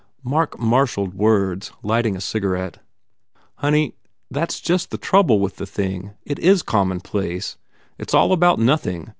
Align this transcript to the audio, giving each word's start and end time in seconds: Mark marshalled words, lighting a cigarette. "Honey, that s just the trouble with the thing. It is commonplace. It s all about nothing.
Mark 0.23 0.57
marshalled 0.57 1.13
words, 1.13 1.71
lighting 1.83 2.15
a 2.15 2.21
cigarette. 2.21 2.79
"Honey, 3.57 3.93
that 4.31 4.49
s 4.49 4.59
just 4.59 4.89
the 4.89 4.97
trouble 4.97 5.39
with 5.39 5.57
the 5.57 5.67
thing. 5.67 6.15
It 6.25 6.39
is 6.39 6.63
commonplace. 6.63 7.55
It 7.99 8.09
s 8.09 8.15
all 8.15 8.33
about 8.33 8.57
nothing. 8.57 9.09